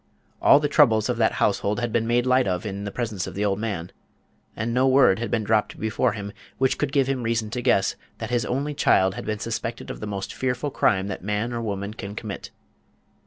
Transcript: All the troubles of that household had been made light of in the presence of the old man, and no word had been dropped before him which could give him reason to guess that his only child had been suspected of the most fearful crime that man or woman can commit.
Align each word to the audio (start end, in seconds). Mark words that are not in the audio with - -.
All 0.41 0.59
the 0.59 0.67
troubles 0.67 1.09
of 1.09 1.17
that 1.17 1.33
household 1.33 1.79
had 1.79 1.91
been 1.93 2.07
made 2.07 2.25
light 2.25 2.47
of 2.47 2.65
in 2.65 2.85
the 2.85 2.91
presence 2.91 3.27
of 3.27 3.35
the 3.35 3.45
old 3.45 3.59
man, 3.59 3.91
and 4.55 4.73
no 4.73 4.87
word 4.87 5.19
had 5.19 5.29
been 5.29 5.43
dropped 5.43 5.79
before 5.79 6.13
him 6.13 6.33
which 6.57 6.79
could 6.79 6.91
give 6.91 7.05
him 7.05 7.21
reason 7.21 7.51
to 7.51 7.61
guess 7.61 7.95
that 8.17 8.31
his 8.31 8.43
only 8.43 8.73
child 8.73 9.13
had 9.13 9.25
been 9.25 9.37
suspected 9.37 9.91
of 9.91 9.99
the 9.99 10.07
most 10.07 10.33
fearful 10.33 10.71
crime 10.71 11.05
that 11.05 11.23
man 11.23 11.53
or 11.53 11.61
woman 11.61 11.93
can 11.93 12.15
commit. 12.15 12.49